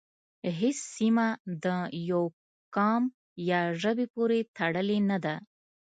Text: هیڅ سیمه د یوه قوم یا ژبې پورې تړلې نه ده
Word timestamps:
هیڅ 0.59 0.77
سیمه 0.95 1.27
د 1.63 1.65
یوه 2.09 2.31
قوم 2.75 3.03
یا 3.49 3.61
ژبې 3.81 4.05
پورې 4.13 4.39
تړلې 4.57 4.99
نه 5.09 5.17
ده 5.25 5.35